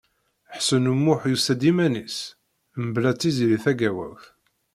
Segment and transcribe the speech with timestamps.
[0.55, 2.17] Ḥsen U Muḥ yusa-d iman-is,
[2.83, 4.23] mebla Tiziri Tagawawt.